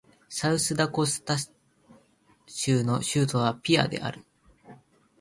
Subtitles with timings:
[0.29, 1.35] サウスダコタ
[2.47, 4.25] 州の州都はピアである